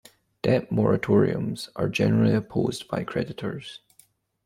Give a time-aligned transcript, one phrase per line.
[0.41, 3.81] Debt moratoriums are generally opposed by creditors.